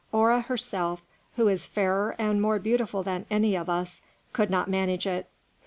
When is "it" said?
5.05-5.29